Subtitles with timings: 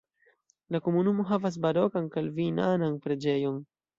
[0.75, 3.63] La komunumo havas barokan kalvinanan preĝejon.